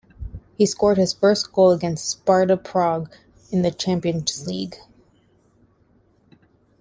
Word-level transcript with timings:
He 0.57 0.65
scored 0.65 0.97
his 0.97 1.13
first 1.13 1.53
goal 1.53 1.69
against 1.69 2.09
Sparta 2.09 2.57
Prague 2.57 3.11
in 3.51 3.61
the 3.61 3.69
Champions 3.69 4.47
League. 4.47 4.77